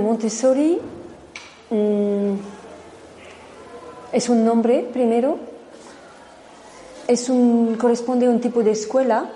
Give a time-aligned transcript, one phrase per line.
[0.00, 0.78] Montessori
[1.70, 2.34] mm,
[4.12, 5.38] es un nombre primero,
[7.08, 9.30] es un, corresponde a un tipo de escuela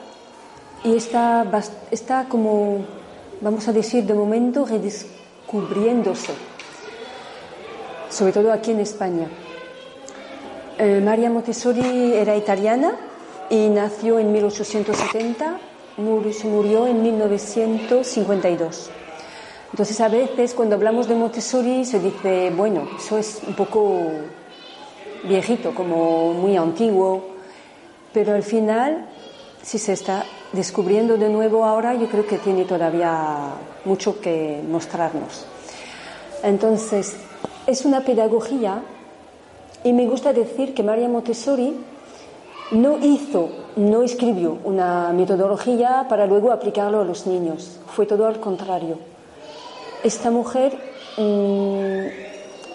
[0.84, 1.44] y está,
[1.90, 2.84] está como,
[3.40, 6.32] vamos a decir, de momento redescubriéndose,
[8.10, 9.28] sobre todo aquí en España.
[10.78, 12.94] Eh, María Montessori era italiana
[13.48, 15.58] y nació en 1870,
[15.96, 18.90] murió en 1952.
[19.72, 24.10] Entonces a veces cuando hablamos de Montessori se dice, bueno, eso es un poco
[25.24, 27.24] viejito, como muy antiguo,
[28.12, 29.06] pero al final,
[29.62, 35.44] si se está descubriendo de nuevo ahora, yo creo que tiene todavía mucho que mostrarnos.
[36.42, 37.16] Entonces,
[37.66, 38.82] es una pedagogía
[39.82, 41.76] y me gusta decir que María Montessori
[42.70, 48.38] no hizo, no escribió una metodología para luego aplicarlo a los niños, fue todo al
[48.38, 49.15] contrario
[50.02, 50.76] esta mujer
[51.16, 52.06] mm,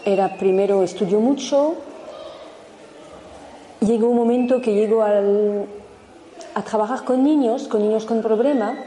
[0.05, 1.75] era primero estudió mucho,
[3.79, 8.77] llegó un momento que llegó a trabajar con niños, con niños con problemas,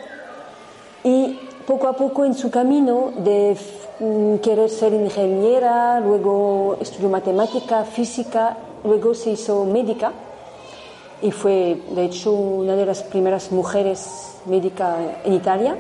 [1.03, 3.57] y poco a poco en su camino de
[4.01, 10.13] mm, querer ser ingeniera, luego estudió matemática, física, luego se hizo médica
[11.23, 15.77] y fue de hecho una de las primeras mujeres médicas en Italia.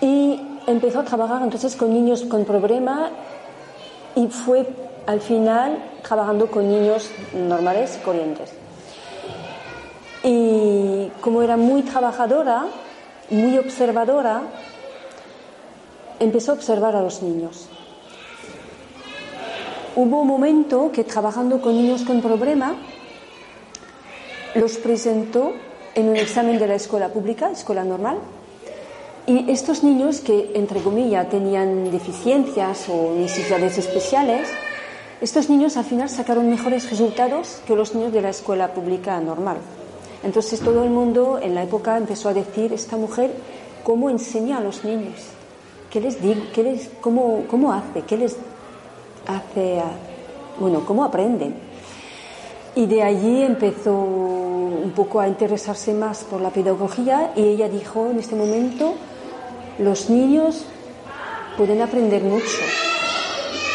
[0.00, 0.31] Y
[0.66, 3.10] empezó a trabajar entonces con niños con problema
[4.14, 4.66] y fue
[5.06, 8.52] al final trabajando con niños normales y corrientes.
[10.22, 12.66] Y como era muy trabajadora,
[13.30, 14.42] muy observadora,
[16.20, 17.68] empezó a observar a los niños.
[19.96, 22.76] Hubo un momento que trabajando con niños con problema,
[24.54, 25.52] los presentó
[25.94, 28.18] en un examen de la escuela pública, escuela normal,
[29.26, 34.48] y estos niños que, entre comillas, tenían deficiencias o necesidades especiales,
[35.20, 39.58] estos niños al final sacaron mejores resultados que los niños de la escuela pública normal.
[40.24, 43.32] Entonces todo el mundo en la época empezó a decir, esta mujer,
[43.84, 45.14] ¿cómo enseña a los niños?
[45.90, 46.42] ¿Qué les digo?
[46.52, 48.02] ¿Qué les, cómo, ¿Cómo hace?
[48.02, 48.36] ¿Qué les
[49.26, 49.82] hace?
[50.58, 51.54] bueno, ¿cómo aprenden?
[52.74, 58.08] Y de allí empezó un poco a interesarse más por la pedagogía y ella dijo
[58.10, 58.94] en este momento,
[59.78, 60.64] los niños
[61.56, 62.58] pueden aprender mucho.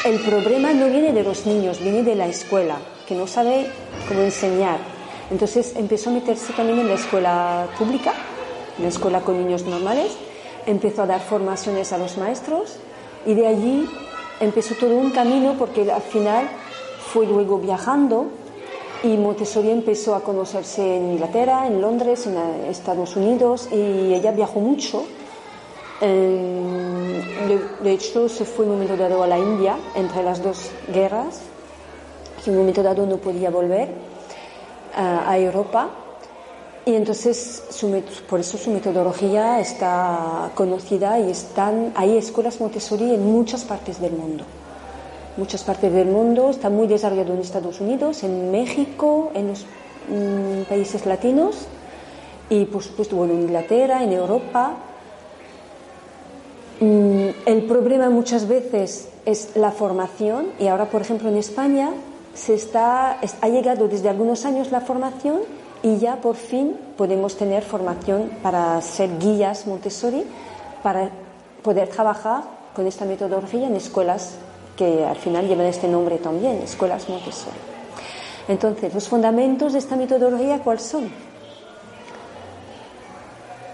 [0.05, 2.77] El problema no viene de los niños, viene de la escuela,
[3.07, 3.67] que no sabe
[4.07, 4.79] cómo enseñar.
[5.29, 8.13] Entonces empezó a meterse también en la escuela pública,
[8.77, 10.15] en la escuela con niños normales,
[10.65, 12.77] empezó a dar formaciones a los maestros
[13.25, 13.89] y de allí
[14.39, 16.47] empezó todo un camino porque al final
[17.11, 18.27] fue luego viajando
[19.03, 22.37] y Montessori empezó a conocerse en Inglaterra, en Londres, en
[22.69, 25.05] Estados Unidos y ella viajó mucho
[25.99, 31.41] de, hecho, se fue en un momento dado a la India entre las dos guerras,
[32.43, 33.89] que en un momento dado no podía volver
[34.95, 35.89] a Europa.
[36.85, 37.63] Y entonces,
[38.29, 44.13] por eso su metodología está conocida y están, hay escuelas Montessori en muchas partes del
[44.13, 44.45] mundo.
[45.35, 49.65] Muchas partes del mundo, está muy desarrollado en Estados Unidos, en México, en los
[50.09, 51.67] mm, países latinos
[52.49, 54.77] y por supuesto en Inglaterra, en Europa
[56.79, 61.91] el problema muchas veces es la formación y ahora, por ejemplo, en España
[62.35, 65.41] se está, ha llegado desde algunos años la formación
[65.81, 70.23] y ya por fin podemos tener formación para ser guías Montessori,
[70.83, 71.09] para
[71.63, 72.43] poder trabajar
[72.75, 74.35] con esta metodología en escuelas
[74.75, 77.57] que al final llevan este nombre también, escuelas Montessori.
[78.47, 81.09] Entonces, los fundamentos de esta metodología, ¿cuáles son?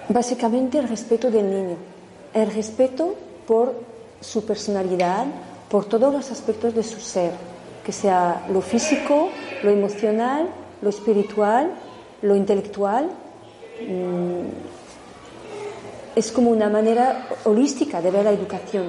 [0.08, 1.93] Básicamente el respeto del niño
[2.34, 3.16] el respeto
[3.48, 3.74] por
[4.22, 5.26] su personalidad,
[5.70, 7.32] por todos los aspectos de su ser,
[7.86, 9.30] que sea lo físico,
[9.64, 10.48] lo emocional,
[10.82, 11.72] lo espiritual,
[12.22, 13.10] lo intelectual.
[13.82, 14.48] Mm,
[16.16, 18.86] es como una manera holística de ver la educación.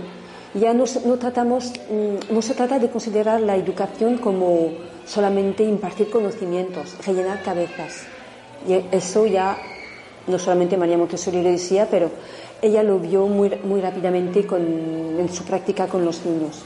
[0.55, 0.85] Ya no,
[1.19, 4.71] tratamos, mm, no se trata de considerar la educación como
[5.05, 8.03] solamente impartir conocimientos, rellenar cabezas.
[8.69, 9.57] Y eso ya
[10.27, 12.11] no solamente María Montessori lo decía, pero
[12.65, 16.63] ella lo vio muy, muy rápidamente en su práctica con los niños.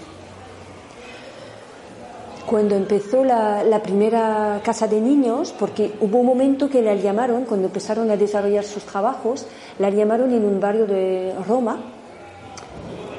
[2.46, 7.66] Cuando empezó la, primera casa de niños, porque hubo un momento que la llamaron, cuando
[7.66, 9.46] empezaron a desarrollar sus trabajos,
[9.80, 11.80] la llamaron en un barrio de Roma,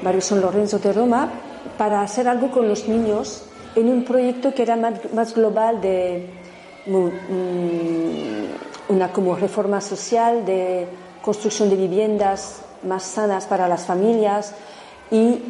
[0.01, 1.29] barrio San Lorenzo de Roma,
[1.77, 3.43] para hacer algo con los niños
[3.75, 6.29] en un proyecto que era más, más global de
[6.87, 7.09] mm,
[8.93, 10.87] una como reforma social, de
[11.21, 14.53] construcción de viviendas más sanas para las familias,
[15.11, 15.41] y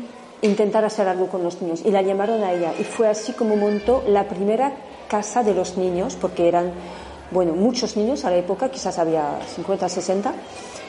[0.42, 1.82] intentar hacer algo con los niños.
[1.86, 2.74] Y la llamaron a ella.
[2.80, 4.74] Y fue así como montó la primera
[5.08, 6.72] casa de los niños, porque eran,
[7.32, 10.34] bueno, muchos niños a la época, quizás había 50, 60,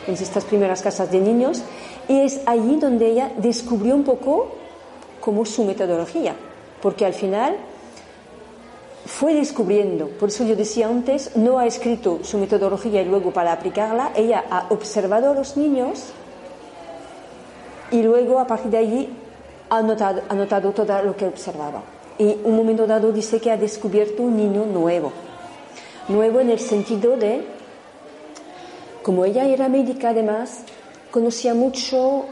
[0.07, 1.63] en estas primeras casas de niños.
[2.09, 4.49] Y es allí donde ella descubrió un poco
[5.21, 6.35] como su metodología,
[6.81, 7.57] porque al final
[9.05, 13.53] fue descubriendo, por eso yo decía antes, no ha escrito su metodología y luego para
[13.53, 16.13] aplicarla, ella ha observado a los niños
[17.91, 19.09] y luego a partir de allí
[19.69, 21.83] ha notado, ha notado todo lo que observaba.
[22.19, 25.13] Y un momento dado dice que ha descubierto un niño nuevo.
[26.09, 27.45] Nuevo en el sentido de,
[29.03, 30.63] como ella era médica además,
[31.11, 32.27] conocía mucho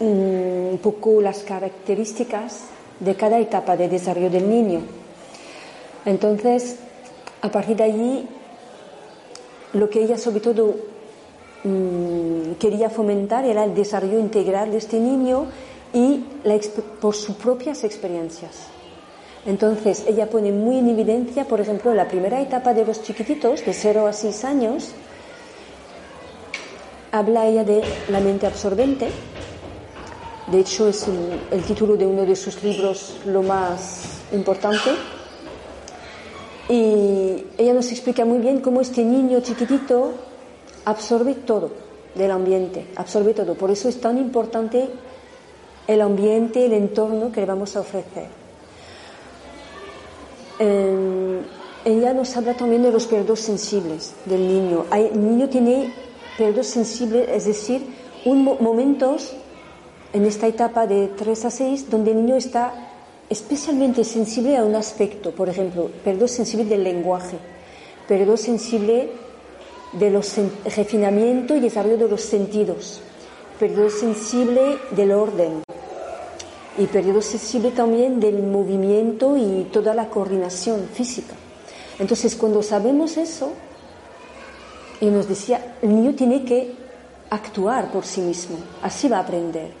[0.00, 0.04] mm,
[0.72, 2.64] un poco las características
[3.00, 4.80] de cada etapa de desarrollo del niño.
[6.04, 6.76] Entonces,
[7.40, 8.28] a partir de allí,
[9.72, 10.74] lo que ella sobre todo
[12.58, 15.46] quería fomentar era el desarrollo integral de este niño
[15.92, 16.24] y
[17.00, 18.68] por sus propias experiencias.
[19.46, 23.72] Entonces, ella pone muy en evidencia, por ejemplo, la primera etapa de los chiquititos, de
[23.72, 24.92] 0 a 6 años,
[27.12, 29.08] habla ella de la mente absorbente.
[30.50, 31.06] De hecho, es
[31.50, 34.90] el título de uno de sus libros lo más importante
[36.68, 40.14] y ella nos explica muy bien cómo este niño chiquitito
[40.84, 41.70] absorbe todo
[42.14, 43.54] del ambiente, absorbe todo.
[43.54, 44.88] Por eso es tan importante
[45.86, 48.28] el ambiente, el entorno que le vamos a ofrecer.
[50.58, 51.40] Eh,
[51.84, 54.86] ella nos habla también de los periodos sensibles del niño.
[54.92, 55.92] el niño tiene
[56.38, 57.84] periodos sensibles, es decir,
[58.24, 59.34] un, momentos
[60.12, 62.72] en esta etapa de 3 a 6 donde el niño está
[63.28, 67.36] especialmente sensible a un aspecto, por ejemplo, perdo sensible del lenguaje,
[68.06, 69.10] perdo sensible
[69.98, 73.00] de los refinamiento y desarrollo de los sentidos,
[73.58, 75.62] periodo sensible del orden
[76.76, 81.34] y periodo sensible también del movimiento y toda la coordinación física.
[81.98, 83.52] Entonces, cuando sabemos eso,
[85.00, 86.74] y nos decía, el niño tiene que
[87.30, 89.72] actuar por sí mismo, así va a aprender.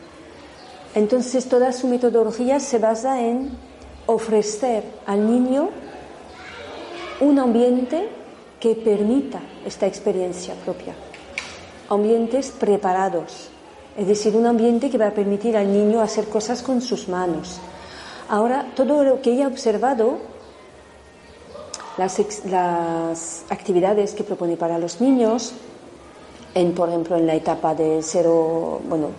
[0.94, 3.50] Entonces toda su metodología se basa en
[4.06, 5.70] ofrecer al niño
[7.20, 8.08] un ambiente
[8.64, 10.94] que permita esta experiencia propia.
[11.90, 13.50] Ambientes preparados,
[13.94, 17.60] es decir, un ambiente que va a permitir al niño hacer cosas con sus manos.
[18.26, 20.16] Ahora, todo lo que ella ha observado,
[21.98, 25.52] las, actividades que propone para los niños,
[26.54, 29.10] en, por ejemplo, en la etapa de cero, bueno,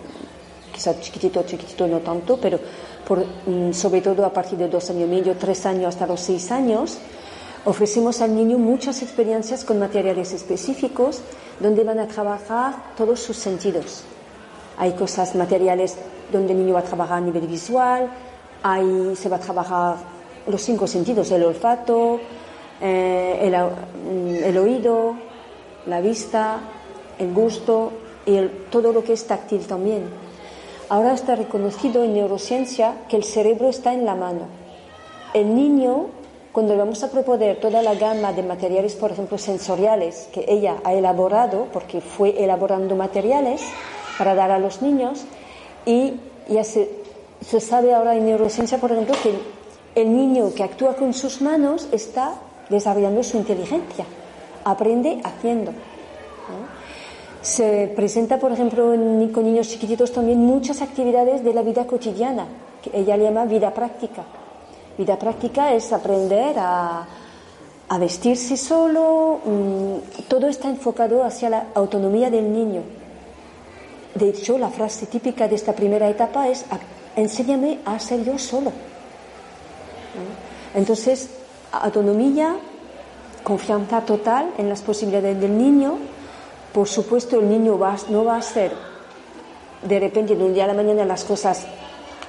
[0.72, 2.58] quizás chiquitito, chiquitito no tanto, pero
[3.46, 6.50] mm, sobre todo a partir de dos años y medio, tres años hasta los seis
[6.50, 6.98] años,
[7.66, 11.20] ofrecemos al niño muchas experiencias con materiales específicos
[11.60, 14.04] donde van a trabajar todos sus sentidos.
[14.78, 15.96] Hay cosas materiales
[16.32, 18.08] donde el niño va a trabajar a nivel visual,
[18.62, 19.96] ahí se va a trabajar
[20.46, 22.20] los cinco sentidos, el olfato,
[22.80, 25.16] eh, mm, el, oído,
[25.86, 26.60] la vista,
[27.18, 27.92] el gusto
[28.26, 28.38] y
[28.70, 30.04] todo lo que es táctil también.
[30.88, 34.46] Ahora está reconocido en neurociencia que el cerebro está en la mano.
[35.34, 36.06] El niño,
[36.56, 40.94] cuando vamos a proponer toda la gama de materiales, por ejemplo, sensoriales, que ella ha
[40.94, 43.60] elaborado, porque fue elaborando materiales
[44.16, 45.26] para dar a los niños,
[45.84, 46.14] y
[46.48, 46.88] ya se,
[47.60, 49.34] sabe ahora en neurociencia, por ejemplo, que
[50.00, 52.36] el, niño que actúa con sus manos está
[52.70, 54.06] desarrollando su inteligencia,
[54.64, 55.72] aprende haciendo.
[57.42, 58.94] Se presenta, por ejemplo,
[59.34, 62.46] con niños chiquititos también muchas actividades de la vida cotidiana,
[62.82, 64.24] que ella llama vida práctica.
[64.98, 67.06] Vida práctica es aprender a,
[68.00, 72.82] vestirse solo, mm, todo está enfocado hacia la autonomía del niño.
[74.14, 76.64] De hecho, la frase típica de esta primera etapa es,
[77.14, 78.72] enséñame a ser yo solo.
[80.74, 81.28] Entonces,
[81.72, 82.56] autonomía,
[83.44, 85.98] confianza total en las posibilidades del niño,
[86.72, 88.72] por supuesto, el niño no va a hacer
[89.82, 91.66] de repente de un día a la mañana las cosas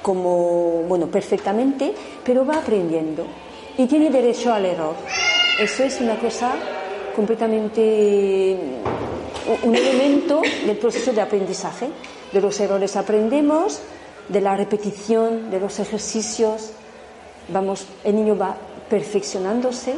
[0.02, 3.26] como, bueno, perfectamente, pero va aprendiendo
[3.78, 4.96] y tiene derecho al error.
[5.60, 6.54] Eso es una cosa
[7.16, 8.58] completamente,
[9.64, 11.90] un elemento del proceso de aprendizaje.
[12.32, 13.80] De los errores aprendemos,
[14.30, 16.72] de la repetición, de los ejercicios,
[17.50, 18.56] vamos, el niño va
[18.90, 19.96] perfeccionándose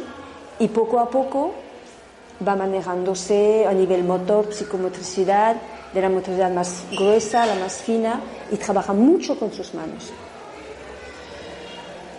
[0.58, 1.52] y poco a poco
[2.46, 5.56] va manejándose a nivel motor, psicomotricidad,
[5.92, 8.20] de la motricidad más gruesa la más fina
[8.50, 10.10] y trabaja mucho con sus manos.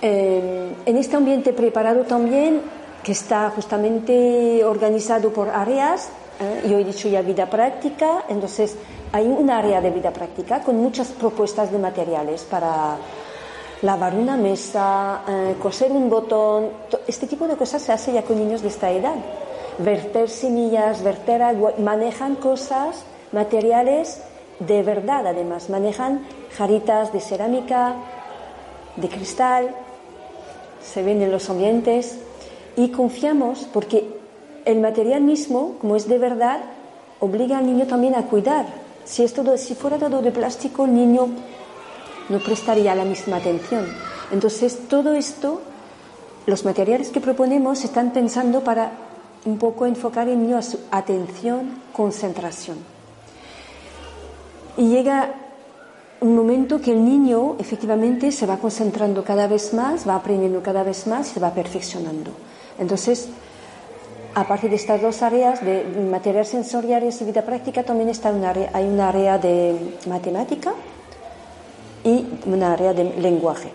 [0.02, 2.62] Eh, en este ambiente preparado también,
[3.04, 6.10] que está justamente organizado por áreas,
[6.40, 8.76] eh, yo he dicho ya vida práctica, entonces
[9.12, 12.98] hay un área de vida práctica con muchas propuestas de materiales para
[13.82, 16.70] lavar una mesa, eh, coser un botón,
[17.08, 19.16] este tipo de cosas se hace ya con niños de esta edad.
[19.78, 24.22] Verter semillas, verter agua, manejan cosas, materiales
[24.60, 26.22] de verdad además, manejan
[26.56, 27.96] jaritas de cerámica,
[28.96, 29.76] de cristal,
[30.84, 32.18] se ven en los ambientes
[32.76, 34.08] y confiamos porque
[34.66, 36.62] el material mismo, como es de verdad,
[37.20, 38.68] obliga al niño también a cuidar.
[39.04, 41.28] Si, es todo, si fuera todo de plástico, el niño
[42.30, 43.88] no prestaría la misma atención.
[44.32, 45.62] Entonces, todo esto,
[46.46, 48.92] los materiales que proponemos están pensando para
[49.46, 53.01] un poco enfocar el niño a su atención, concentración.
[54.78, 55.34] Y llega
[56.22, 60.84] un momento que el niño efectivamente se va concentrando cada vez más, va aprendiendo cada
[60.84, 62.32] vez más y se va perfeccionando.
[62.78, 63.28] Entonces,
[64.36, 68.70] aparte de estas dos áreas de materiales sensoriales y vida práctica, también está un área,
[68.74, 70.74] hay un área de matemática
[72.04, 73.72] y un área de lenguaje.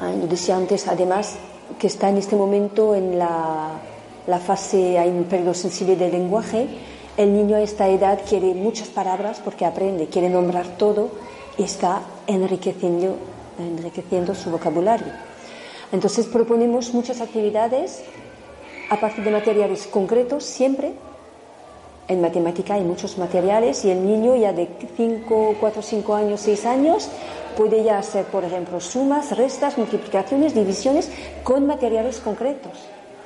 [0.00, 1.36] Ah, yo decía antes, además,
[1.78, 3.70] que está en este momento en la,
[4.26, 6.68] la fase, hay un periodo sensible del lenguaje.
[7.16, 11.10] El niño a esta edad quiere muchas palabras porque aprende, quiere nombrar todo
[11.58, 13.16] y está enriqueciendo,
[13.58, 15.12] enriqueciendo su vocabulario.
[15.92, 18.02] Entonces proponemos muchas actividades
[18.88, 20.94] a partir de materiales concretos siempre.
[22.08, 26.64] En matemática hay muchos materiales y el niño ya de 5, 4, 5 años, 6
[26.64, 27.08] años
[27.58, 31.10] puede ya hacer, por ejemplo, sumas, restas, multiplicaciones, divisiones
[31.44, 32.72] con materiales concretos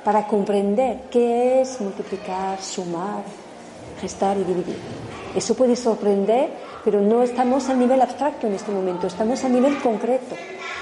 [0.03, 3.23] para comprender qué es multiplicar, sumar,
[4.01, 4.77] restar y dividir.
[5.35, 6.49] Eso puede sorprender,
[6.83, 10.35] pero no estamos a nivel abstracto en este momento, estamos a nivel concreto.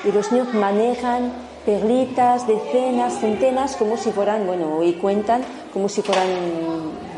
[0.04, 1.34] Y los niños manejan
[1.66, 5.42] perlitas, decenas, centenas, como si fueran, bueno, y cuentan
[5.74, 6.28] como si fueran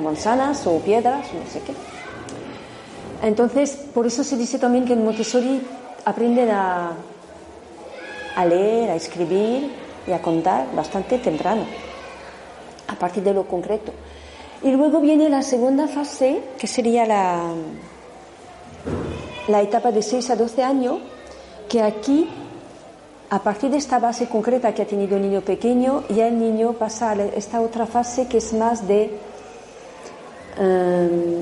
[0.02, 1.74] manzanas o piedras, no sé qué.
[3.22, 5.62] Entonces, por eso se dice también que en Montessori
[6.06, 6.94] aprenden a,
[8.36, 9.72] a leer, a escribir
[10.08, 11.66] y a contar bastante temprano,
[12.88, 13.92] a partir de lo concreto.
[14.64, 17.54] Y luego viene la segunda fase, que sería la,
[19.48, 21.00] la etapa de 6 a 12 años,
[21.70, 22.28] que aquí
[23.30, 26.74] a partir de esta base concreta que ha tenido el niño pequeño, ya el niño
[26.74, 29.12] pasa a esta otra fase que es más de
[30.58, 31.42] em,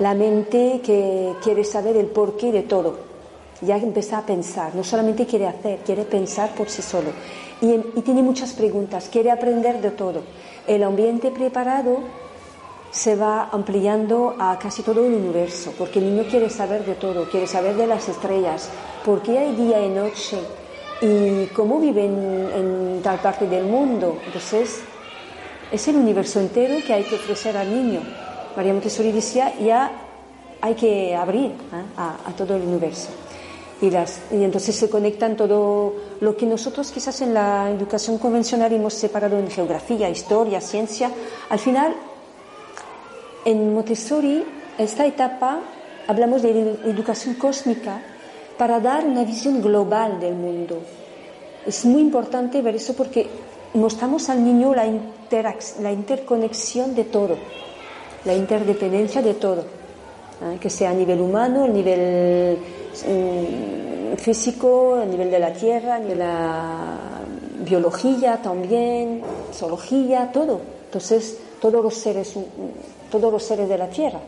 [0.00, 2.98] la mente que quiere saber el porqué de todo.
[3.60, 7.10] Ya empieza a pensar, no solamente quiere hacer, quiere pensar por sí solo.
[7.60, 10.22] Y, tiene muchas preguntas, quiere aprender de todo.
[10.66, 11.98] El ambiente preparado
[12.90, 17.28] se va ampliando a casi todo el universo, porque el niño quiere saber de todo,
[17.30, 18.70] quiere saber de las estrellas,
[19.04, 20.38] por qué hay día y noche,
[21.02, 24.18] y cómo viven en tal parte del mundo.
[24.26, 24.82] Entonces,
[25.70, 28.00] es el universo entero que hay que ofrecer al niño.
[28.56, 29.92] María Montessori decía, ya
[30.60, 31.84] hay que abrir ¿eh?
[31.96, 33.08] a, todo el universo.
[33.82, 38.72] Y, las, y entonces se conectan todo lo que nosotros quizás en la educación convencional
[38.72, 41.10] hemos separado en geografía, historia, ciencia.
[41.48, 41.94] Al final,
[43.44, 44.44] en Montessori,
[44.76, 45.60] esta etapa,
[46.06, 46.50] hablamos de
[46.84, 48.02] educación cósmica,
[48.58, 50.82] para dar una visión global del mundo.
[51.66, 53.26] Es muy importante ver eso porque
[53.72, 54.84] mostramos al niño la,
[55.80, 57.38] la interconexión de todo,
[58.26, 60.58] la interdependencia de todo, ¿eh?
[60.60, 62.58] que sea a nivel humano, a nivel
[64.16, 66.98] físico, a nivel de la tierra, de la
[67.64, 70.60] biología también, zoología, todo.
[70.86, 72.34] Entonces, todos los seres,
[73.10, 74.20] todos los seres de la tierra,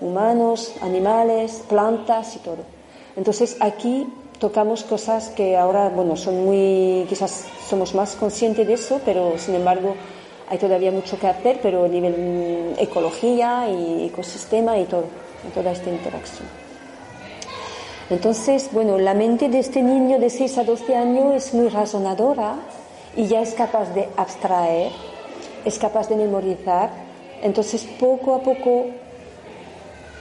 [0.00, 2.78] humanos, animales, plantas y todo.
[3.16, 4.06] Entonces aquí
[4.38, 9.56] tocamos cosas que ahora, bueno, son muy, quizás somos más conscientes de eso, pero sin
[9.56, 9.96] embargo
[10.48, 15.04] hay todavía mucho que hacer, pero a nivel mm, ecología y ecosistema y todo,
[15.52, 16.67] toda esta interacción.
[18.10, 22.56] Entonces, bueno, la mente de este niño de 6 a 12 años es muy razonadora
[23.14, 24.92] y ya es capaz de abstraer,
[25.64, 26.90] es capaz de memorizar.
[27.42, 28.86] Entonces, poco a poco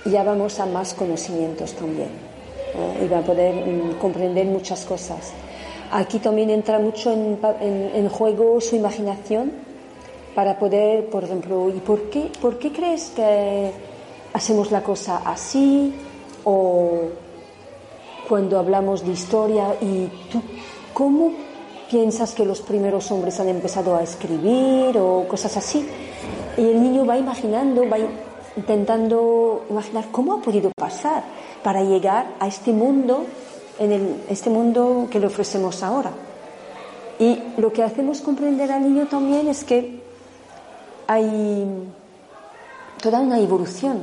[0.06, 2.10] ya vamos a más conocimientos también
[3.04, 5.32] y va a poder mm, comprender muchas cosas.
[5.92, 9.52] Aquí también entra mucho en, en, juego su imaginación
[10.36, 13.72] para poder, por ejemplo, ¿y por qué, por qué crees que
[14.34, 15.94] hacemos la cosa así?
[16.44, 17.10] O
[18.28, 20.42] cuando hablamos de historia, ¿y tú
[20.94, 21.32] cómo
[21.90, 25.88] piensas que los primeros hombres han empezado a escribir o cosas así?
[26.58, 27.98] Y el niño va imaginando, va
[28.56, 31.24] intentando imaginar cómo ha podido pasar
[31.64, 33.26] para llegar a este mundo,
[33.80, 36.12] en este mundo que le ofrecemos ahora.
[37.20, 40.02] Y lo que hacemos comprender al niño también es que
[41.08, 41.66] hay
[43.02, 43.98] toda una evolución.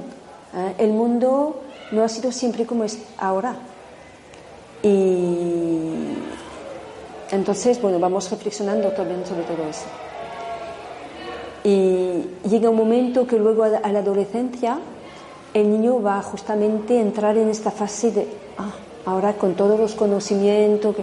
[0.57, 0.75] ¿eh?
[0.79, 1.61] El mundo
[1.93, 3.57] no ha sido siempre como es ahora.
[4.85, 6.15] Y
[7.31, 9.87] entonces, bueno, vamos reflexionando también sobre todo eso.
[11.65, 14.79] Y llega un momento que luego a la adolescencia
[15.55, 18.73] el niño va justamente a entrar en esta fase de, ah,
[19.07, 20.97] ahora con todos los conocimientos,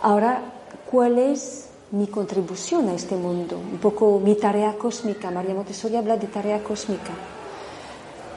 [0.00, 0.42] ahora,
[0.88, 3.56] ¿cuál es mi contribución a este mundo?
[3.56, 5.30] Un poco mi tarea cósmica.
[5.30, 7.12] María Montessori habla de tarea cósmica.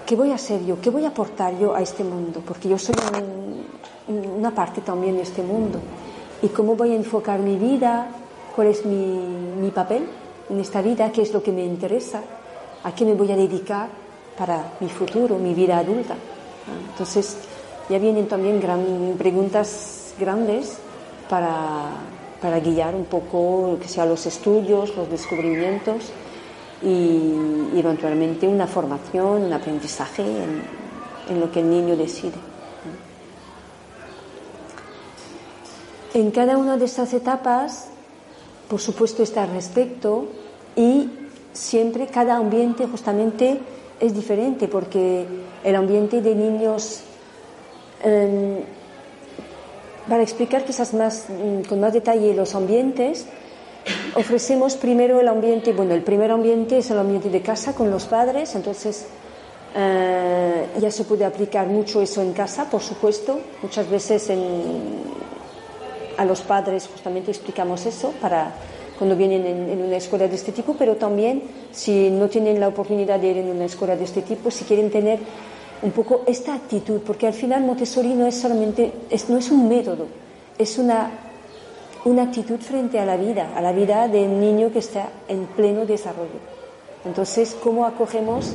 [0.05, 0.79] ¿Qué voy a hacer yo?
[0.81, 2.41] ¿Qué voy a aportar yo a este mundo?
[2.45, 2.95] Porque yo soy
[4.07, 5.79] una parte también de este mundo.
[6.41, 8.07] ¿Y cómo voy a enfocar mi vida?
[8.55, 9.19] ¿Cuál es mi,
[9.59, 10.07] mi papel
[10.49, 11.11] en esta vida?
[11.11, 12.21] ¿Qué es lo que me interesa?
[12.83, 13.89] ¿A qué me voy a dedicar
[14.37, 16.15] para mi futuro, mi vida adulta?
[16.91, 17.37] Entonces,
[17.89, 20.77] ya vienen también gran, preguntas grandes
[21.29, 21.89] para,
[22.41, 26.11] para guiar un poco que sea los estudios, los descubrimientos
[26.81, 27.33] y,
[27.75, 30.63] eventualmente una formación, un aprendizaje en,
[31.29, 32.54] en lo que el niño decide.
[36.15, 37.85] En cada una de estas etapas,
[38.67, 40.25] por supuesto, está el respecto
[40.75, 41.11] y
[41.53, 43.59] siempre cada ambiente justamente
[43.99, 45.27] es diferente porque
[45.63, 47.03] el ambiente de niños
[48.05, 48.61] Em,
[50.07, 53.25] para explicar quizás más, mm, con más detalle los ambientes,
[54.15, 58.05] ofrecemos primero el ambiente, bueno, el primer ambiente es el ambiente de casa con los
[58.05, 59.07] padres, entonces
[59.75, 63.39] eh, ya se puede aplicar mucho eso en casa, por supuesto.
[63.63, 64.29] Muchas veces
[66.17, 68.53] a los padres justamente explicamos eso para
[68.97, 72.69] cuando vienen en, en, una escuela de este tipo, pero también si no tienen la
[72.69, 75.19] oportunidad de ir en una escuela de este tipo, si quieren tener
[75.81, 78.91] un poco esta actitud, porque al final Montessori no es solamente,
[79.27, 80.07] no es un método,
[80.57, 81.11] es una,
[82.05, 85.85] una actitud frente a la vida, a la vida del niño que está en pleno
[85.85, 86.39] desarrollo.
[87.05, 88.53] Entonces, ¿cómo acogemos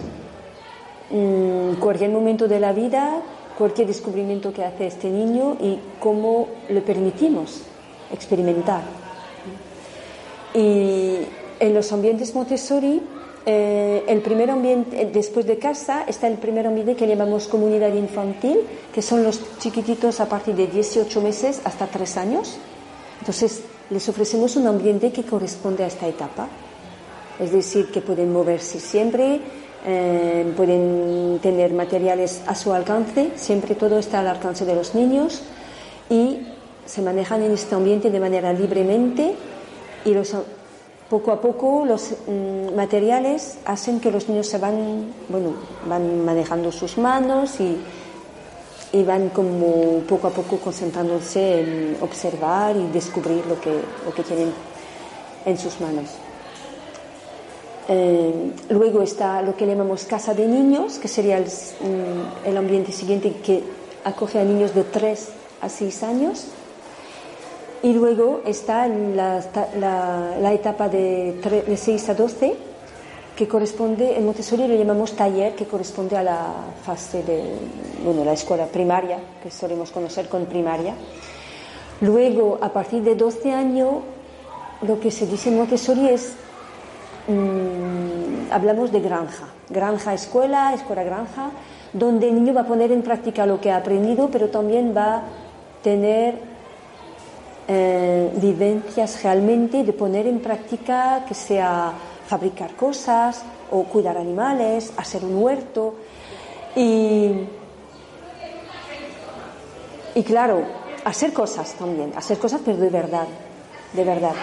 [1.11, 3.21] mm, cualquier momento de la vida,
[3.61, 7.61] cualquier descubrimiento que hace este niño y cómo le permitimos
[8.11, 8.81] experimentar?
[10.55, 11.17] Y
[11.61, 13.03] en los ambientes Montessori,
[13.45, 17.93] eh, el primer ambiente, eh, después de casa, está el primer ambiente que llamamos comunidad
[17.93, 18.61] infantil,
[18.95, 22.57] que son los chiquititos a partir de 18 meses hasta 3 años.
[23.21, 26.49] Entonces, les ofrecemos un ambiente que corresponde a esta etapa.
[27.39, 29.43] Es decir, que pueden moverse siempre,
[29.87, 35.43] eh, pueden tener materiales a su alcance, siempre todo está al alcance de los niños
[36.09, 36.47] y
[36.85, 39.35] se manejan en este ambiente de manera libremente
[40.05, 40.35] y los
[41.09, 45.55] poco a poco los mm, materiales hacen que los niños se van, bueno,
[45.87, 47.77] van manejando sus manos y,
[48.93, 53.73] y, van como poco a poco concentrándose en observar y descubrir lo que,
[54.05, 54.53] lo que tienen
[55.45, 56.11] en sus manos.
[57.93, 62.93] Eh, luego está lo que llamamos casa de niños, que sería el, mm, el ambiente
[62.93, 63.65] siguiente que
[64.05, 65.29] acoge a niños de 3
[65.61, 66.47] a 6 años
[67.83, 69.43] y luego está la,
[70.39, 72.55] la, etapa de, de, 6 a 12,
[73.35, 76.53] que corresponde, en Montessori lo llamamos taller, que corresponde a la
[76.85, 77.43] fase de,
[78.05, 80.95] bueno, la escuela primaria, que solemos conocer con primaria.
[82.03, 83.95] Luego, a partir de 12 años,
[84.83, 86.33] lo que se dice en Montessori es,
[87.29, 87.70] mm,
[88.51, 91.51] hablamos de granja, granja escuela, escuela granja,
[91.93, 95.17] donde el niño va a poner en práctica lo que ha aprendido, pero también va
[95.17, 95.23] a
[95.83, 96.39] tener
[97.69, 101.93] eh, vivencias realmente de poner en práctica que sea
[102.27, 105.95] fabricar cosas o cuidar animales, hacer un huerto.
[106.77, 107.33] Y,
[110.15, 110.63] y claro,
[111.05, 113.27] hacer cosas también, hacer cosas pero de verdad,
[113.93, 114.35] de verdad.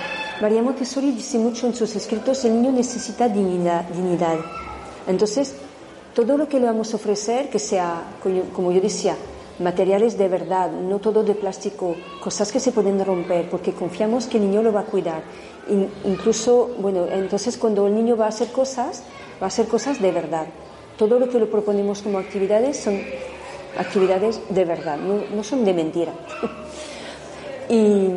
[0.42, 3.86] María Montessori dice mucho en sus escritos, el niño necesita dignidad.
[3.86, 4.38] dignidad.
[5.08, 5.56] Entonces,
[6.14, 8.04] todo lo que le vamos a ofrecer, que sea,
[8.54, 9.16] como yo decía,
[9.60, 14.38] materiales de verdad, no todo de plástico, cosas que se pueden romper, porque confiamos que
[14.38, 15.24] el niño lo va a cuidar.
[16.06, 19.04] incluso, bueno, entonces cuando el niño va a hacer cosas,
[19.42, 20.46] va a hacer cosas de verdad.
[20.98, 23.00] Todo lo que le proponemos como actividades son
[23.78, 26.14] actividades de verdad, no, son de mentira.
[27.70, 28.10] y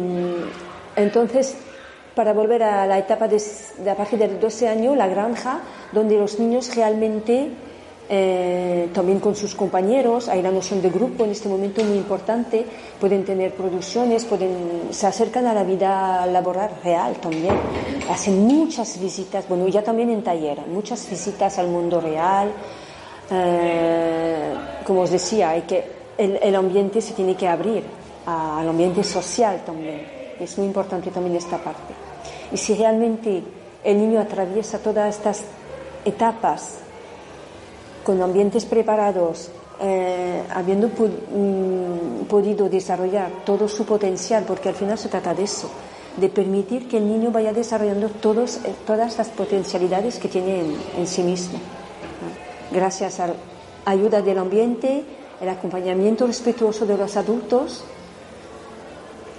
[0.96, 1.56] entonces,
[2.14, 3.42] para volver a la etapa de,
[3.78, 5.60] de a de 12 años, la granja,
[5.92, 7.50] donde los niños realmente
[8.12, 12.66] eh, también con sus compañeros, hay la noción de grupo en este momento muy importante,
[12.98, 17.54] pueden tener producciones, pueden, se acercan a la vida laboral real también,
[18.10, 22.50] hacen muchas visitas, bueno, ya también en taller, muchas visitas al mundo real,
[23.30, 25.84] eh, como os decía, hay que,
[26.18, 27.84] el, el, ambiente se tiene que abrir
[28.26, 31.94] al ambiente social también, es muy importante también esta parte.
[32.52, 33.42] Y si realmente
[33.84, 35.42] el niño atraviesa todas estas
[36.04, 36.78] etapas
[38.04, 39.50] con ambientes preparados,
[39.82, 45.70] eh, habiendo mm, podido desarrollar todo su potencial, porque al final se trata de eso,
[46.16, 50.64] de permitir que el niño vaya desarrollando todos, eh, todas las potencialidades que tiene
[50.96, 51.58] en, sí mismo.
[52.70, 53.34] Gracias a la
[53.86, 55.04] ayuda del ambiente,
[55.40, 57.82] el acompañamiento respetuoso de los adultos,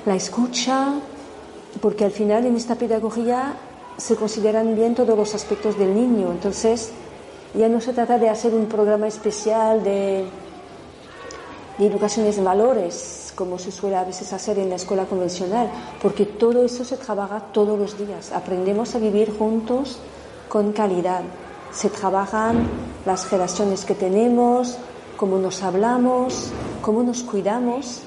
[0.05, 0.93] la escucha,
[1.81, 3.53] porque al final en esta pedagogía
[3.97, 6.31] se consideran bien todos los aspectos del niño.
[6.31, 6.91] Entonces,
[7.53, 10.25] ya no se trata de hacer un programa especial de,
[11.77, 15.69] de educaciones de valores, como se suele a veces hacer en la escuela convencional,
[16.01, 18.31] porque todo eso se trabaja todos los días.
[18.31, 19.99] Aprendemos a vivir juntos
[20.49, 21.21] con calidad.
[21.71, 22.67] Se trabajan
[23.05, 24.77] las relaciones que tenemos,
[25.15, 26.49] cómo nos hablamos,
[26.81, 28.01] cómo nos cuidamos,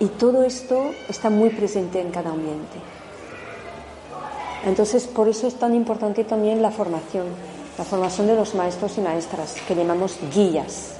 [0.00, 2.78] y todo esto está muy presente en cada ambiente.
[4.64, 7.26] Entonces, por eso es tan importante también la formación
[7.78, 10.94] la formación de los maestros y maestras, que llamamos guías.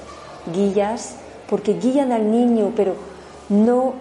[0.55, 1.17] Guías
[1.51, 2.95] porque guían al niño, pero
[3.49, 3.95] no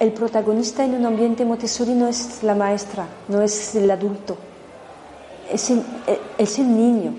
[0.00, 4.36] el protagonista en un ambiente Montessori no es la maestra, no es el adulto,
[5.50, 5.82] es el,
[6.36, 7.14] es el niño.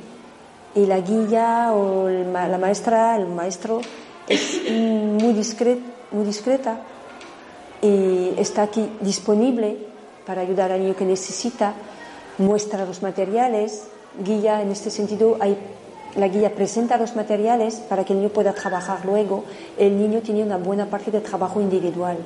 [0.76, 3.82] Y la guía o la maestra, el maestro,
[4.28, 5.80] es muy, discret,
[6.12, 6.82] muy discreta
[7.82, 9.78] y está aquí disponible
[10.26, 11.74] para ayudar al niño que necesita,
[12.38, 13.88] muestra los materiales,
[14.24, 15.58] guía, en este sentido, hay,
[16.16, 19.44] la guía presenta los materiales para que el niño pueda trabajar luego.
[19.78, 22.18] El niño tiene una buena parte de trabajo individual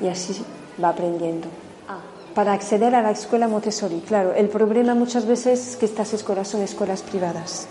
[0.00, 0.44] y así
[0.82, 1.48] va aprendiendo.
[1.88, 2.00] Ah.
[2.34, 6.48] Para acceder a la escuela Montessori, claro, el problema muchas veces es que estas escuelas
[6.48, 7.66] son escuelas privadas.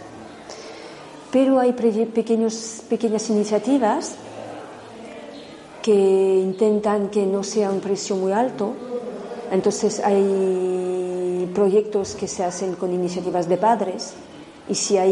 [1.31, 4.15] Pero hay pequeños, pequeñas iniciativas
[5.83, 8.73] que intentan que no sea un precio muy alto.
[9.51, 14.13] Entonces hay proyectos que se hacen con iniciativas de padres
[14.67, 15.11] y si hay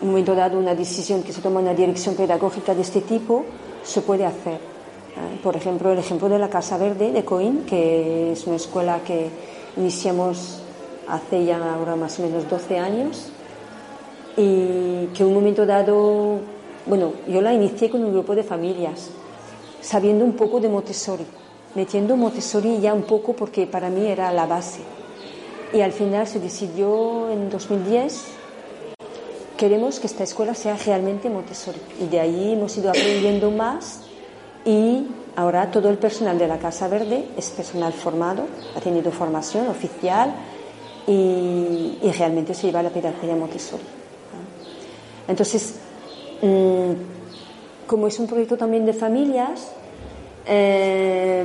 [0.00, 3.44] un momento dado una decisión que se toma una dirección pedagógica de este tipo,
[3.82, 4.54] se puede hacer.
[4.54, 5.40] ¿eh?
[5.42, 9.28] Por ejemplo, el ejemplo de la Casa Verde de Coín, que es una escuela que
[9.76, 10.60] iniciamos
[11.08, 13.30] hace ya ahora más o menos 12 años
[14.36, 16.40] y que en un momento dado,
[16.86, 19.10] bueno, yo la inicié con un grupo de familias,
[19.80, 21.26] sabiendo un poco de Montessori
[21.74, 24.80] metiendo Montessori ya un poco porque para mí era la base.
[25.72, 28.24] Y al final se decidió en 2010,
[29.56, 31.80] queremos que esta escuela sea realmente Montessori.
[32.00, 34.02] Y de ahí hemos ido aprendiendo más
[34.64, 39.66] y ahora todo el personal de la Casa Verde es personal formado, ha tenido formación
[39.68, 40.34] oficial
[41.06, 43.82] y, realmente se lleva la pedagogía Montessori.
[45.26, 45.74] Entonces,
[47.86, 49.72] como es un proyecto también de familias,
[50.46, 51.44] eh,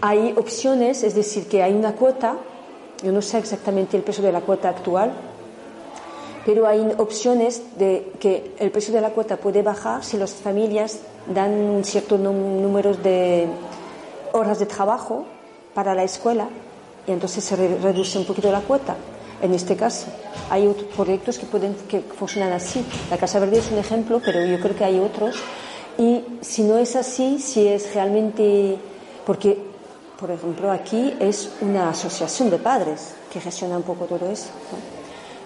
[0.00, 2.36] hay opciones, es decir, que hay una cuota,
[3.02, 5.12] yo no sé exactamente el precio de la cuota actual,
[6.44, 11.00] pero hay opciones de que el precio de la cuota puede bajar si las familias
[11.32, 13.46] dan un cierto número de
[14.32, 15.26] horas de trabajo
[15.74, 16.48] para la escuela
[17.06, 18.96] y entonces se reduce un poquito la cuota.
[19.42, 20.06] En este caso,
[20.50, 22.84] hay otros proyectos que pueden que funcionan así.
[23.10, 25.36] La Casa Verde es un ejemplo, pero yo creo que hay otros
[25.98, 28.78] y si no es así, si es realmente,
[29.26, 29.58] porque,
[30.18, 34.50] por ejemplo, aquí es una asociación de padres que gestiona un poco todo eso.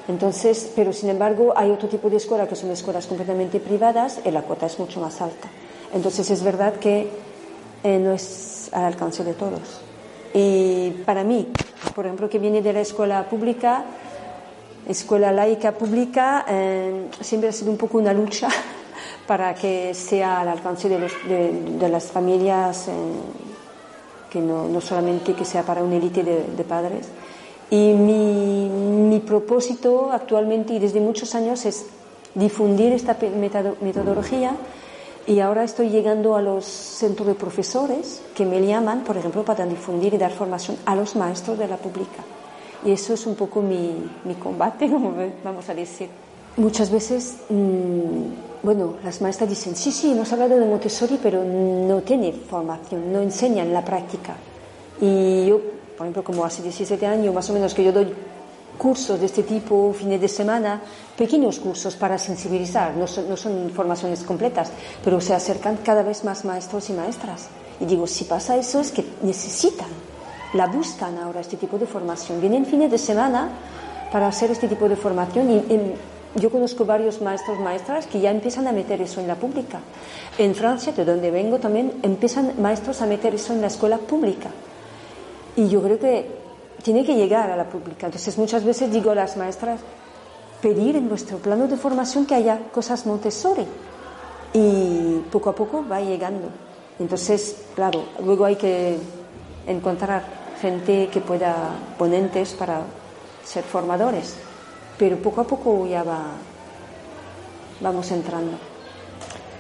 [0.08, 4.30] Entonces, pero sin embargo, hay otro tipo de escuelas que son escuelas completamente privadas y
[4.30, 5.48] la cuota es mucho más alta.
[5.94, 7.08] Entonces, es verdad que
[7.82, 9.80] eh, no es al alcance de todos.
[10.34, 11.48] Y para mí,
[11.94, 13.84] por ejemplo, que viene de la escuela pública,
[14.88, 18.48] escuela laica pública, eh, siempre ha sido un poco una lucha
[19.26, 22.92] para que sea al alcance de, las familias, eh,
[24.30, 27.08] que no, solamente que sea para una élite de, padres.
[27.70, 31.86] Y mi, mi, propósito actualmente y desde muchos años es
[32.34, 33.16] difundir esta
[33.80, 34.56] metodología
[35.26, 39.64] y ahora estoy llegando a los centros de profesores que me llaman, por ejemplo, para
[39.66, 42.22] difundir y dar formación a los maestros de la pública.
[42.84, 44.88] Y eso es un poco mi, mi combate,
[45.44, 46.08] vamos a decir.
[46.56, 52.00] Muchas veces mm, bueno, las maestras dicen, sí, sí, hemos hablado de Montessori, pero no
[52.02, 54.36] tiene formación, no enseñan la práctica.
[55.00, 55.60] Y yo,
[55.96, 58.14] por ejemplo, como hace 17 años más o menos que yo doy
[58.78, 60.80] cursos de este tipo, fines de semana,
[61.18, 64.70] pequeños cursos para sensibilizar, no son, no son formaciones completas,
[65.02, 67.48] pero se acercan cada vez más maestros y maestras.
[67.80, 69.88] Y digo, si pasa eso es que necesitan,
[70.54, 72.40] la buscan ahora este tipo de formación.
[72.40, 73.48] Vienen fines de semana
[74.10, 78.66] para hacer este tipo de formación y yo conozco varios maestros, maestras que ya empiezan
[78.66, 79.80] a meter eso en la pública.
[80.38, 84.50] En Francia, de donde vengo también, empiezan maestros a meter eso en la escuela pública.
[85.56, 86.30] Y yo creo que
[86.82, 88.06] tiene que llegar a la pública.
[88.06, 89.80] Entonces muchas veces digo a las maestras,
[90.62, 93.66] pedir en nuestro plano de formación que haya cosas Montessori
[94.54, 96.48] y poco a poco va llegando.
[96.98, 98.96] Entonces, claro, luego hay que
[99.66, 102.82] encontrar gente que pueda, ponentes para
[103.44, 104.36] ser formadores,
[104.96, 106.38] pero poco a poco ya va,
[107.80, 108.56] vamos entrando.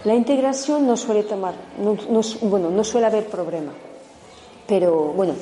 [0.04, 1.54] La integración no suele tomar,
[2.42, 3.72] bueno, no suele haber problema,
[4.66, 5.34] pero bueno,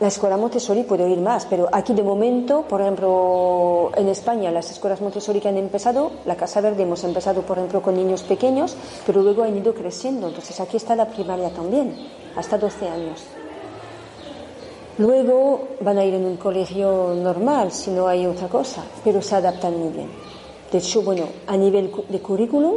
[0.00, 4.70] la escuela Montessori puede ir más, pero aquí de momento, por ejemplo, en España las
[4.70, 8.76] escuelas Montessori que han empezado, la Casa Verde hemos empezado, por ejemplo, con niños pequeños,
[9.06, 10.28] pero luego han ido creciendo.
[10.28, 11.96] Entonces aquí está la primaria también,
[12.36, 13.24] hasta 12 años.
[14.98, 19.34] Luego van a ir en un colegio normal, si no hay otra cosa, pero se
[19.34, 20.08] adaptan muy bien.
[20.70, 22.74] De hecho, bueno, a nivel de currículum,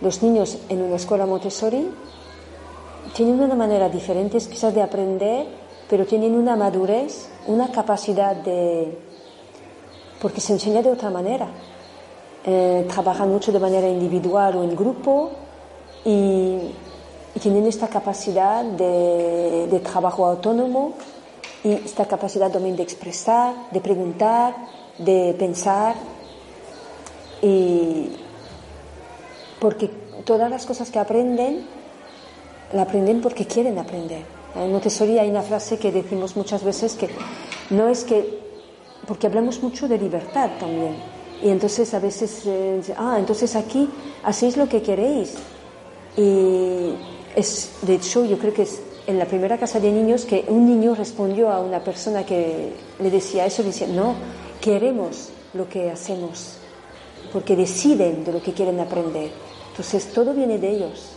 [0.00, 1.88] los niños en una escuela Montessori
[3.14, 5.46] tienen una manera diferente quizás de aprender
[5.90, 8.96] pero tienen una madurez, una capacidad de...
[10.22, 11.48] porque se enseña de otra manera.
[12.46, 15.32] Eh, trabajan mucho de manera individual o en grupo
[16.04, 16.70] y,
[17.38, 20.94] tienen esta capacidad de, trabajo autónomo
[21.62, 24.54] y esta capacidad también de expresar, de preguntar,
[24.98, 25.94] de pensar
[27.42, 28.10] y
[29.60, 29.88] porque
[30.24, 31.66] todas las cosas que aprenden
[32.72, 34.22] la aprenden porque quieren aprender.
[34.54, 37.08] En Montessori hay una frase que decimos muchas veces que
[37.70, 38.40] no es que,
[39.06, 40.96] porque hablamos mucho de libertad también.
[41.42, 43.88] Y entonces a veces, eh, ah, entonces aquí
[44.24, 45.34] hacéis lo que queréis.
[46.16, 46.94] Y
[47.36, 50.66] es, de hecho, yo creo que es en la primera casa de niños que un
[50.66, 54.14] niño respondió a una persona que le decía eso, decía, no,
[54.60, 56.56] queremos lo que hacemos,
[57.32, 59.30] porque deciden de lo que quieren aprender.
[59.70, 61.12] Entonces todo viene de ellos,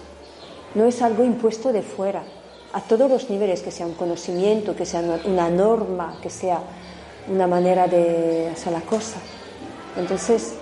[0.75, 2.23] no es algo impuesto de fuera
[2.73, 6.59] a todos los niveles, que sea un conocimiento, que sea una norma, que sea
[7.29, 9.17] una manera de hacer la cosa.
[9.95, 10.55] Entonces,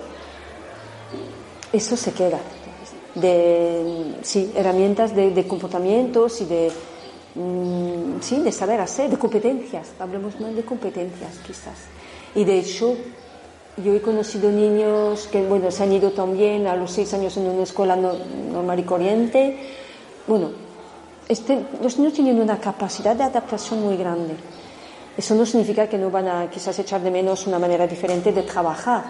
[1.72, 2.38] eso se queda.
[3.14, 6.72] De, sí, herramientas de, comportamientos y de,
[7.34, 9.92] mm, sí, de saber hacer, de competencias.
[9.98, 11.78] Hablemos más de competencias, quizás.
[12.34, 12.96] Y de hecho,
[13.76, 17.48] yo he conocido niños que, bueno, se han ido también a los seis años en
[17.48, 19.58] una escuela normal y corriente.
[20.26, 20.50] Bueno,
[21.28, 24.34] este, los niños tienen una capacidad de adaptación muy grande.
[25.16, 28.42] Eso no significa que no van a quizás echar de menos una manera diferente de
[28.42, 29.04] trabajar,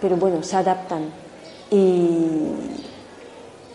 [0.00, 1.04] pero bueno, se adaptan.
[1.70, 2.79] Y,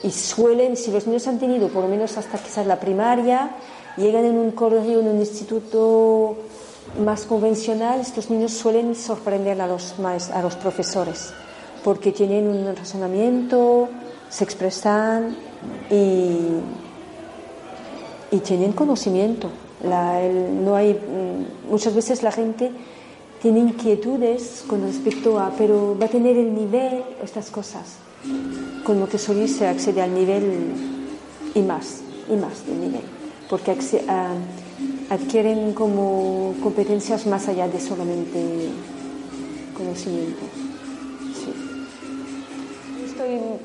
[0.06, 3.56] y suelen, si los niños han tenido por lo menos hasta quizás la primaria,
[3.98, 6.36] llegan en un colegio, en un instituto
[7.04, 11.34] más convencional, estos niños suelen sorprender a los, a los profesores,
[11.84, 13.90] porque tienen un razonamiento,
[14.30, 15.36] se expresan
[15.90, 16.60] y
[18.32, 19.50] y tienen conocimiento.
[19.84, 22.72] no hay, mm, muchas veces la gente
[23.42, 27.98] tiene inquietudes con respecto a, pero va a tener el nivel, estas cosas.
[28.84, 30.74] Con Montessori se accede al nivel
[31.54, 33.02] y más, y más del nivel,
[33.50, 33.76] porque
[34.08, 34.34] ah,
[35.10, 38.70] adquieren como competencias más allá de solamente
[39.76, 40.66] conocimiento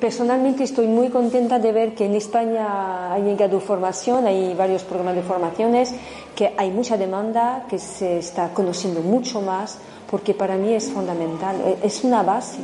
[0.00, 5.14] personalmente estoy muy contenta de ver que en España ha llegado formación, hay varios programas
[5.16, 5.94] de formaciones,
[6.34, 9.78] que hay mucha demanda, que se está conociendo mucho más,
[10.10, 12.58] porque para mí es fundamental, e, es una base.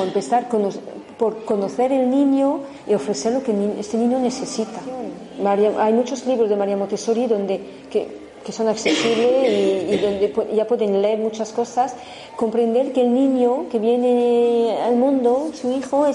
[0.00, 0.48] Empezar
[1.18, 4.80] por conocer el niño y ofrecer lo que este niño necesita.
[5.78, 7.60] hay muchos libros de María Montessori donde
[8.42, 11.94] que son accesibles y, donde ya pueden leer muchas cosas,
[12.36, 16.06] comprender que el niño que viene al mundo, su hijo,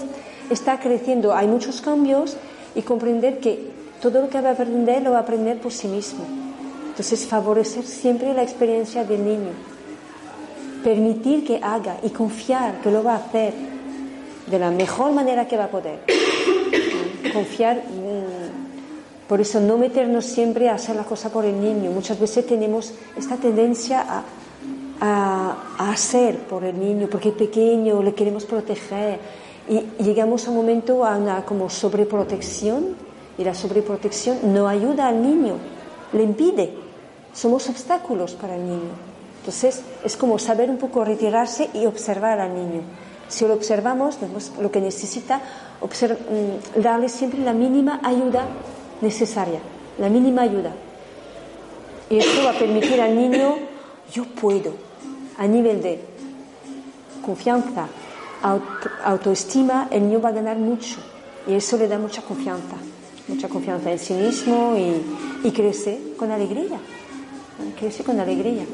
[0.50, 2.38] está creciendo, hay muchos cambios
[2.76, 5.88] y comprender que todo lo que va a aprender lo va a aprender por sí
[5.88, 6.24] mismo.
[6.90, 9.52] Entonces, favorecer siempre la experiencia del niño,
[10.88, 13.54] permitir que haga y confiar que lo va a hacer
[14.50, 16.00] de la mejor manera que va a poder.
[17.34, 17.84] Confiar
[19.28, 21.92] por eso no meternos siempre a hacer la cosa por el niño.
[21.92, 24.24] Muchas veces tenemos esta tendencia
[25.02, 29.20] a, hacer por el niño, porque es pequeño, le queremos proteger.
[29.68, 32.96] Y llegamos a un momento a una como sobreprotección
[33.38, 35.56] y la sobreprotección no ayuda al niño,
[36.14, 36.74] le impide.
[37.34, 39.07] Somos obstáculos para el niño.
[39.48, 42.82] Entonces es como saber un poco retirarse y observar al niño.
[43.30, 44.18] Si lo observamos,
[44.60, 45.38] lo que necesita,
[45.80, 48.46] mm, darle siempre la mínima ayuda
[49.00, 49.62] necesaria,
[50.00, 50.74] la mínima ayuda.
[52.10, 53.56] Y esto va a permitir al niño,
[54.12, 54.74] yo puedo,
[55.38, 56.02] a nivel de
[57.26, 57.88] confianza,
[59.06, 60.98] autoestima, el niño va a ganar mucho.
[61.48, 62.76] Y eso le da mucha confianza,
[63.30, 66.80] mucha confianza en sí mismo y, y crece con alegría,
[67.80, 68.66] crece con alegría.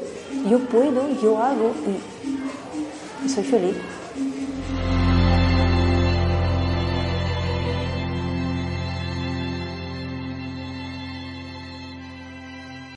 [0.48, 1.72] Yo puedo, yo hago
[3.24, 3.76] y soy feliz.